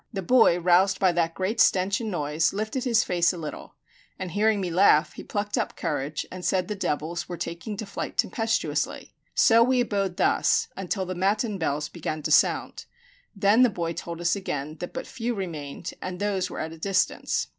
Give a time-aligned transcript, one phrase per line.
[0.11, 3.75] The boy, roused by that great stench and noise, lifted his face a little,
[4.17, 7.85] and hearing me laugh, he plucked up courage, and said the devils were taking to
[7.85, 9.13] flight tempestuously.
[9.35, 12.85] So we abode thus until the matin bells began to sound.
[13.35, 16.79] Then the boy told us again that but few remained, and those were at a
[16.79, 17.45] distance.